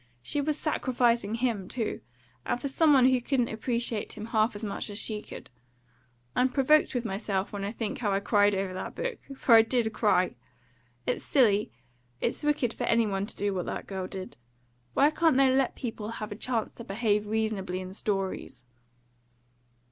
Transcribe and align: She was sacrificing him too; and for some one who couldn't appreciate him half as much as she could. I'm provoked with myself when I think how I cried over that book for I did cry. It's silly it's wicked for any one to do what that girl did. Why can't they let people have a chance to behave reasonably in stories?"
She 0.23 0.41
was 0.41 0.57
sacrificing 0.57 1.35
him 1.35 1.67
too; 1.69 2.01
and 2.43 2.59
for 2.59 2.67
some 2.67 2.91
one 2.91 3.05
who 3.05 3.21
couldn't 3.21 3.49
appreciate 3.49 4.13
him 4.13 4.25
half 4.25 4.55
as 4.55 4.63
much 4.63 4.89
as 4.89 4.97
she 4.97 5.21
could. 5.21 5.51
I'm 6.35 6.49
provoked 6.49 6.95
with 6.95 7.05
myself 7.05 7.53
when 7.53 7.63
I 7.63 7.71
think 7.71 7.99
how 7.99 8.11
I 8.11 8.19
cried 8.19 8.55
over 8.55 8.73
that 8.73 8.95
book 8.95 9.19
for 9.35 9.53
I 9.53 9.61
did 9.61 9.93
cry. 9.93 10.33
It's 11.05 11.23
silly 11.23 11.71
it's 12.19 12.41
wicked 12.43 12.73
for 12.73 12.85
any 12.85 13.05
one 13.05 13.27
to 13.27 13.37
do 13.37 13.53
what 13.53 13.67
that 13.67 13.85
girl 13.85 14.07
did. 14.07 14.37
Why 14.95 15.11
can't 15.11 15.37
they 15.37 15.53
let 15.55 15.75
people 15.75 16.09
have 16.09 16.31
a 16.31 16.35
chance 16.35 16.71
to 16.71 16.83
behave 16.83 17.27
reasonably 17.27 17.79
in 17.79 17.93
stories?" 17.93 18.63